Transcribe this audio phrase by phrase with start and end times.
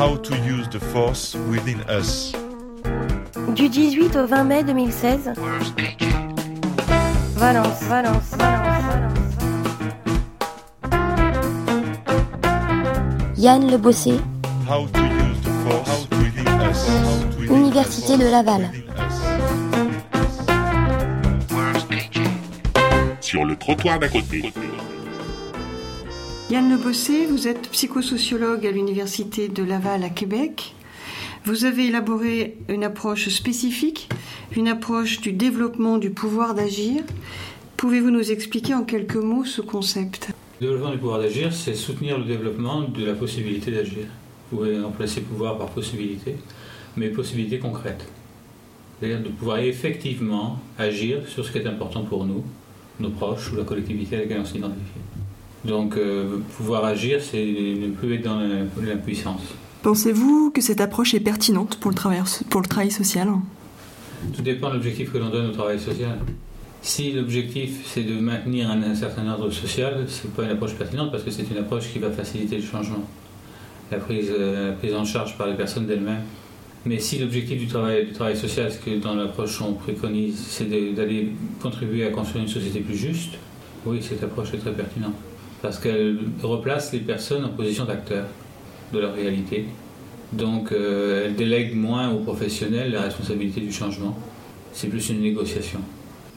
[0.00, 2.32] How to use the force within us.
[3.54, 5.34] Du 18 au 20 mai 2016.
[7.36, 9.34] Valence, Valence, Valence, Valence.
[13.36, 14.14] Yann Le Bossé,
[14.66, 16.88] How to use the force within us.
[16.88, 18.70] How to use Université de Laval.
[23.20, 24.50] sur le trottoir d'à côté.
[26.50, 30.74] Yann Le Bossé, vous êtes psychosociologue à l'Université de Laval à Québec.
[31.44, 34.08] Vous avez élaboré une approche spécifique,
[34.56, 37.04] une approche du développement du pouvoir d'agir.
[37.76, 40.32] Pouvez-vous nous expliquer en quelques mots ce concept?
[40.60, 44.06] Le développement du pouvoir d'agir, c'est soutenir le développement de la possibilité d'agir.
[44.50, 46.34] Vous pouvez remplacer pouvoir par possibilité,
[46.96, 48.08] mais possibilité concrète.
[48.98, 52.42] C'est-à-dire de pouvoir effectivement agir sur ce qui est important pour nous,
[52.98, 54.98] nos proches ou la collectivité à laquelle on s'identifie.
[55.64, 58.40] Donc, euh, pouvoir agir, c'est ne plus être dans
[58.82, 59.42] l'impuissance.
[59.82, 63.28] Pensez-vous que cette approche est pertinente pour le travail, pour le travail social?
[64.34, 66.18] Tout dépend de l'objectif que l'on donne au travail social.
[66.82, 71.10] Si l'objectif c'est de maintenir un, un certain ordre social, c'est pas une approche pertinente
[71.10, 73.04] parce que c'est une approche qui va faciliter le changement,
[73.90, 76.22] la prise, euh, la prise en charge par les personnes d'elles-mêmes.
[76.86, 80.64] Mais si l'objectif du travail, du travail social, ce que dans l'approche on préconise, c'est
[80.94, 83.34] d'aller contribuer à construire une société plus juste,
[83.84, 85.14] oui, cette approche est très pertinente
[85.62, 88.26] parce qu'elle replace les personnes en position d'acteurs
[88.92, 89.66] de leur réalité
[90.32, 94.16] donc, euh, elle délègue moins aux professionnels la responsabilité du changement.
[94.72, 95.80] C'est plus une négociation.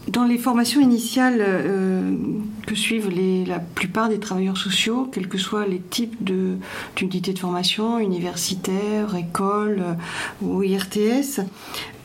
[0.10, 2.12] Dans les formations initiales euh,
[2.68, 3.10] que suivent
[3.48, 6.22] la plupart des travailleurs sociaux, quels que soient les types
[6.96, 9.94] d'unités de, formation, universitaires, écoles euh,
[10.42, 11.40] ou IRTS,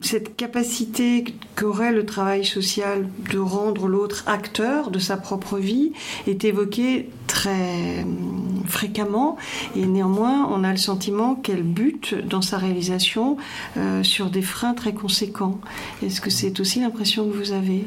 [0.01, 1.25] cette capacité
[1.57, 5.93] qu'aurait le travail social de rendre l'autre acteur de sa propre vie
[6.29, 9.37] est évoquée très hum, fréquemment
[9.77, 13.37] et néanmoins on a le sentiment qu'elle bute dans sa réalisation
[13.77, 15.61] euh, sur des freins très conséquents.
[16.03, 17.85] Est-ce que c'est aussi l'impression que vous avez?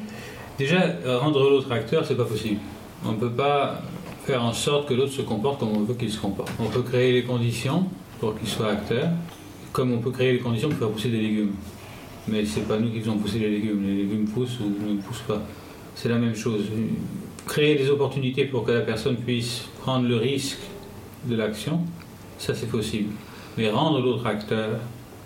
[0.57, 2.59] Déjà, euh, rendre l'autre acteur, c'est pas possible.
[3.05, 3.81] On ne peut pas
[4.25, 6.51] faire en sorte que l'autre se comporte comme on veut qu'il se comporte.
[6.59, 7.87] On peut créer les conditions
[8.19, 9.09] pour qu'il soit acteur,
[9.73, 11.53] comme on peut créer les conditions pour faire pousser des légumes.
[12.27, 13.83] Mais c'est pas nous qui faisons pousser les légumes.
[13.85, 15.41] Les légumes poussent ou ne poussent pas.
[16.01, 16.63] C'est la même chose.
[17.45, 20.57] Créer des opportunités pour que la personne puisse prendre le risque
[21.29, 21.81] de l'action,
[22.39, 23.11] ça c'est possible.
[23.55, 24.79] Mais rendre l'autre acteur,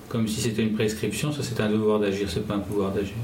[0.09, 3.15] comme si c'était une prescription, ça c'est un devoir d'agir, c'est pas un pouvoir d'agir.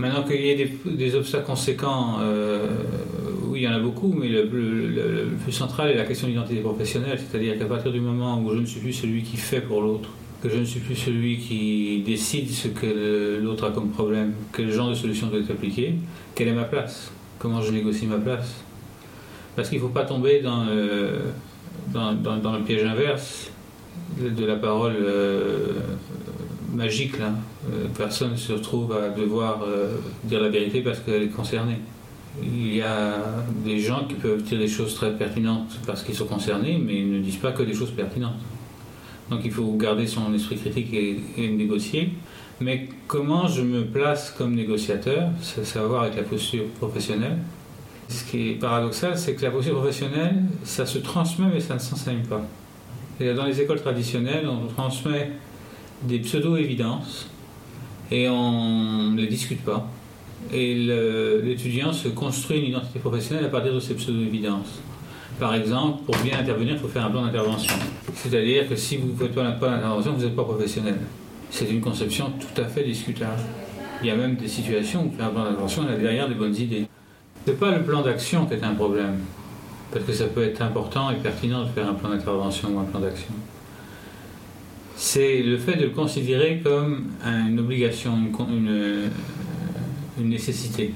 [0.00, 2.66] Maintenant qu'il y ait des, obstacles conséquents, euh,
[3.44, 6.32] oui, il y en a beaucoup, mais le, le- plus central est la question de
[6.32, 9.60] l'identité professionnelle, c'est-à-dire qu'à partir du moment où je ne suis plus celui qui fait
[9.60, 10.10] pour l'autre,
[10.42, 14.70] que je ne suis plus celui qui décide ce que l'autre a comme problème, quel
[14.70, 15.96] genre de solution doit être appliquée,
[16.34, 18.62] quelle est ma place, comment je négocie ma place?
[19.56, 21.22] Parce qu'il ne faut pas tomber dans, le-
[21.92, 22.12] dans,
[22.52, 23.50] le piège inverse
[24.20, 25.72] de, la parole euh,
[26.72, 27.16] magique.
[27.18, 31.78] Euh, personne ne se retrouve à devoir euh, dire la vérité parce qu'elle est concernée.
[32.40, 33.16] Il y a
[33.64, 37.12] des gens qui peuvent dire des choses très pertinentes parce qu'ils sont concernés, mais ils
[37.12, 38.38] ne disent pas que des choses pertinentes.
[39.30, 42.12] Donc il faut garder son esprit critique et, et négocier.
[42.60, 46.64] Mais comment je me place comme négociateur, ça, ça a à voir avec la posture
[46.78, 47.38] professionnelle.
[48.08, 51.78] Ce qui est paradoxal, c'est que la posture professionnelle, ça se transmet, mais ça ne
[51.78, 52.42] s'enseigne pas.
[53.16, 55.32] C'est-à-dire, Dans les écoles traditionnelles, on transmet
[56.02, 57.28] des pseudo-évidences
[58.10, 59.88] et on ne discute pas.
[60.52, 60.74] Et
[61.44, 64.80] l'étudiant se construit une identité professionnelle à partir de ces pseudo-évidences.
[65.38, 67.74] Par exemple, pour bien intervenir, il faut faire un plan d'intervention.
[68.14, 70.98] C'est-à-dire que si vous ne faites pas un plan d'intervention, vous n'êtes pas professionnel.
[71.50, 73.40] C'est une conception tout à fait discutable.
[74.02, 76.56] Il y a même des situations où un plan d'intervention, on a derrière des bonnes
[76.56, 76.88] idées.
[77.44, 79.20] Ce n'est pas le plan d'action qui est un problème,
[79.92, 82.84] parce que ça peut être important et pertinent de faire un plan d'intervention ou un
[82.84, 83.32] plan d'action.
[84.96, 88.12] C'est le fait de le considérer comme une obligation,
[88.50, 89.08] une, euh,
[90.18, 90.92] une nécessité.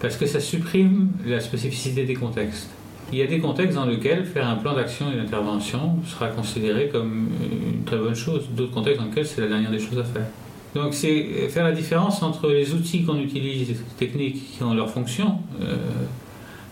[0.00, 2.70] Parce que ça supprime la spécificité des contextes.
[3.12, 6.88] Il y a des contextes dans lesquels faire un plan d'action et d'intervention sera considéré
[6.88, 7.28] comme
[7.76, 10.26] une très bonne chose, d'autres contextes dans lesquels c'est la dernière des choses à faire.
[10.74, 14.90] Donc c'est faire la différence entre les outils qu'on utilise, les techniques qui ont leur
[14.90, 15.76] fonction, euh,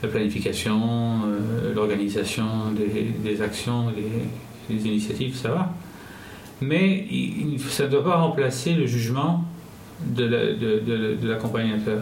[0.02, 0.80] la planification,
[1.26, 2.44] euh, l'organisation
[2.76, 3.92] des, des actions,
[4.68, 5.72] les initiatives, ça va.
[6.60, 7.06] Mais
[7.68, 9.44] ça ne doit pas remplacer le jugement
[10.04, 12.00] de la- de- de- de l'accompagnateur.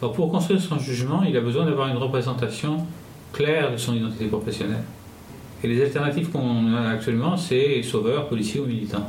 [0.00, 2.84] Pour construire son jugement, il a besoin d'avoir une représentation
[3.32, 4.84] claire de son identité professionnelle.
[5.62, 9.08] Et les alternatives qu'on a actuellement, c'est sauveur, policier ou militant.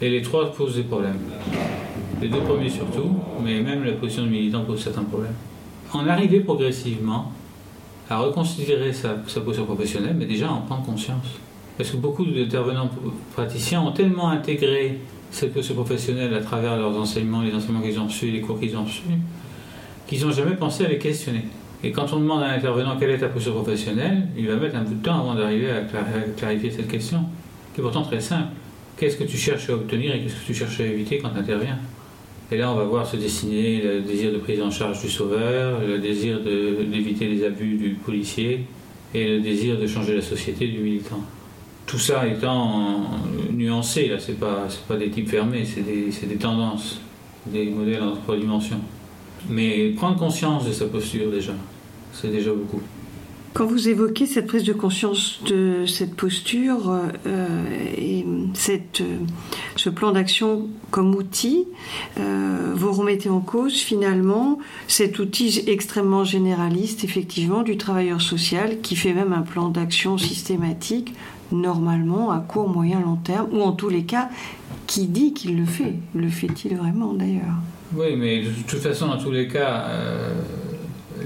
[0.00, 1.18] Et les trois posent des problèmes.
[2.20, 3.10] Les deux premiers surtout,
[3.42, 5.34] mais même la position de militant pose certains problèmes.
[5.92, 7.32] En arriver progressivement
[8.08, 11.26] à reconsidérer sa, sa posture professionnelle, mais déjà en prendre conscience.
[11.76, 12.90] Parce que beaucoup d'intervenants
[13.34, 18.06] praticiens ont tellement intégré cette posture professionnelle à travers leurs enseignements, les enseignements qu'ils ont
[18.06, 19.02] reçus, les cours qu'ils ont reçus,
[20.06, 21.44] qu'ils n'ont jamais pensé à les questionner.
[21.84, 24.74] Et quand on demande à un intervenant quelle est ta posture professionnelle, il va mettre
[24.76, 25.82] un bout de temps avant d'arriver à
[26.34, 27.20] clarifier cette question,
[27.74, 28.48] qui est pourtant très simple.
[28.96, 31.38] Qu'est-ce que tu cherches à obtenir et qu'est-ce que tu cherches à éviter quand tu
[31.38, 31.78] interviens?
[32.50, 35.80] Et là, on va voir se dessiner le désir de prise en charge du sauveur,
[35.86, 38.64] le désir d'éviter les abus du policier
[39.12, 41.20] et le désir de changer la société du militant.
[41.86, 43.02] Tout ça étant
[43.52, 47.00] nuancé, là, c'est pas, pas des types fermés, c'est des, des tendances,
[47.44, 48.80] des modèles en trois dimensions.
[49.50, 51.52] Mais prendre conscience de sa posture déjà,
[52.14, 52.80] c'est déjà beaucoup.
[53.54, 56.90] Quand vous évoquez cette prise de conscience de cette posture
[57.24, 57.64] euh,
[57.96, 59.18] et cette, euh,
[59.76, 61.64] ce plan d'action comme outil,
[62.18, 64.58] euh, vous remettez en cause finalement
[64.88, 71.14] cet outil extrêmement généraliste, effectivement, du travailleur social qui fait même un plan d'action systématique,
[71.52, 74.30] normalement à court, moyen, long terme, ou en tous les cas,
[74.88, 75.94] qui dit qu'il le fait.
[76.16, 77.54] Le fait-il vraiment d'ailleurs?
[77.96, 79.86] Oui, mais de toute façon, dans tous les cas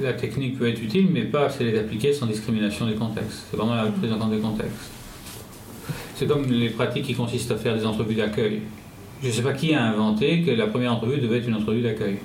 [0.02, 3.46] la technique peut être utile, mais pas si elle est appliquée sans discrimination des contextes.
[3.50, 4.90] C'est vraiment la prise en compte des contextes.
[6.14, 8.62] C'est comme les pratiques qui consistent à faire des entrevues d'accueil.
[9.22, 11.82] Je ne sais pas qui a inventé que la première entrevue devait être une entrevue
[11.82, 12.18] d'accueil.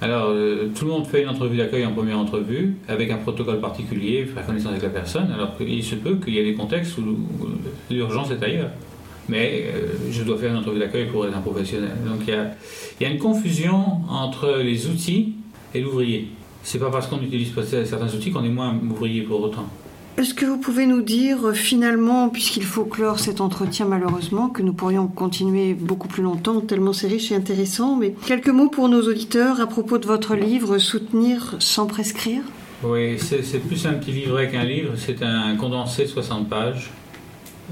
[0.00, 3.60] Alors, euh, tout le monde fait une entrevue d'accueil en première entrevue, avec un protocole
[3.60, 6.96] particulier, faire connaissance avec la personne, alors qu'il se peut qu'il y ait des contextes
[6.98, 7.18] où,
[7.90, 8.70] l'urgence est ailleurs.
[9.28, 11.90] Mais euh, je dois faire une entrevue d'accueil pour être un professionnel.
[12.06, 15.34] Donc il y a une confusion entre les outils
[15.74, 16.28] et l'ouvrier
[16.68, 19.66] c'est pas parce qu'on utilise pas certains outils qu'on est moins ouvrier pour autant.
[20.18, 24.62] Est-ce que vous pouvez nous dire euh, finalement, puisqu'il faut clore cet entretien malheureusement, que
[24.62, 28.90] nous pourrions continuer beaucoup plus longtemps, tellement c'est riche et intéressant, mais quelques mots pour
[28.90, 32.42] nos auditeurs à propos de votre livre Soutenir sans prescrire?
[32.82, 36.90] Oui, c'est plus un petit livret qu'un livre, c'est un condensé de 60 pages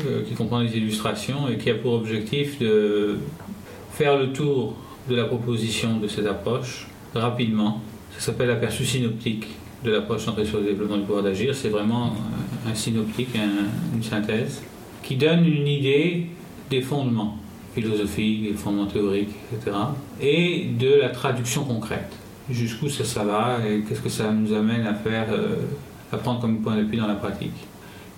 [0.07, 3.19] euh, qui comprend des illustrations et qui a pour objectif de
[3.93, 4.75] faire le tour
[5.11, 7.83] de la proposition de cette approche rapidement
[8.19, 9.47] ça s'appelle l'aperçu synoptique
[9.85, 11.55] de l'approche centrée sur le développement du pouvoir d'agir.
[11.55, 12.13] C'est vraiment
[12.67, 13.29] un synoptique,
[13.95, 14.63] une synthèse,
[15.03, 16.27] qui donne une idée
[16.71, 17.39] des fondements
[17.75, 19.77] philosophiques, des fondements théoriques, etc.
[20.21, 22.11] Et de la traduction concrète.
[22.51, 25.57] Jusqu'où ça, ça va et qu'est-ce que ça nous amène à faire, euh,
[26.13, 27.53] à prendre comme point d'appui dans la pratique.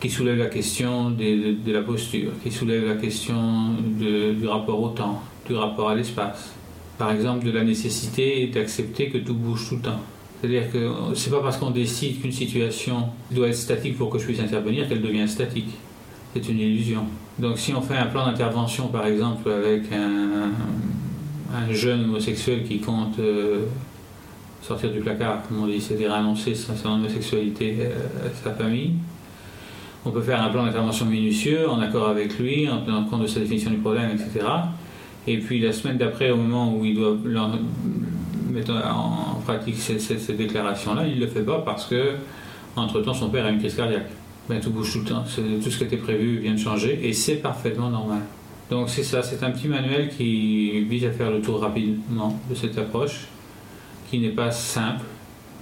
[0.00, 5.20] Qui soulève la question de, la posture, qui soulève la question du rapport au temps,
[5.48, 6.52] du rapport à l'espace,
[6.98, 10.00] par exemple, de la nécessité d'accepter que tout bouge tout le temps.
[10.40, 14.24] C'est-à-dire que c'est pas parce qu'on décide qu'une situation doit être statique pour que je
[14.24, 15.70] puisse intervenir qu'elle devient statique.
[16.34, 17.04] C'est une illusion.
[17.38, 20.52] Donc si on fait un plan d'intervention, par exemple, avec un,
[21.72, 23.64] jeune homosexuel qui compte euh,
[24.60, 27.76] sortir du placard, comme on dit, c'est-à-dire annoncer son homosexualité
[28.24, 28.92] à sa famille,
[30.04, 33.26] on peut faire un plan d'intervention minutieux, en accord avec lui, en tenant compte de
[33.26, 34.46] sa définition du problème, etc.
[35.28, 37.14] Et puis la semaine d'après, au moment où il doit
[38.50, 42.14] mettre en pratique ces, déclarations-là, il ne le fait pas parce que,
[42.76, 44.08] entre-temps, son père a une crise cardiaque.
[44.48, 45.24] Ben, tout bouge tout le temps.
[45.62, 48.20] Tout ce qui était prévu vient de changer et c'est parfaitement normal.
[48.70, 52.54] Donc c'est ça, c'est un petit manuel qui vise à faire le tour rapidement de
[52.54, 53.26] cette approche,
[54.10, 55.04] qui n'est pas simple,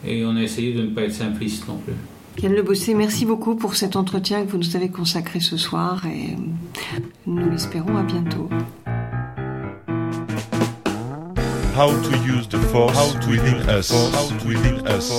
[0.06, 1.94] et on a essayé de ne pas être simpliste non plus.
[2.42, 6.04] Yann Le Bossé, merci beaucoup pour cet entretien que vous nous avez consacré ce soir
[6.06, 6.36] et
[7.26, 8.48] nous l'espérons à bientôt.
[11.76, 15.10] How to use the force how within us, how within us,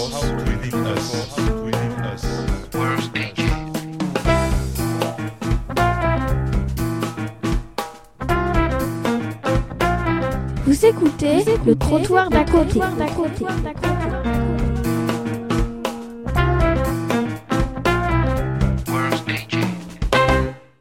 [0.47, 2.25] within us, within us.
[10.65, 12.81] Vous écoutez, le trottoir d'à côté.